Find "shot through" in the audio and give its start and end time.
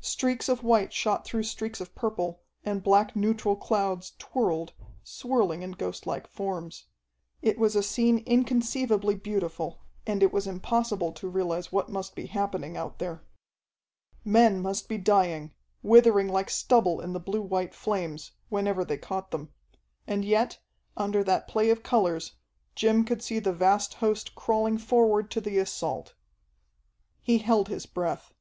0.92-1.44